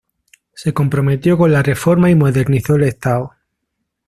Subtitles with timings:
[0.55, 3.33] Se comprometió con la Reforma y modernizó el estado.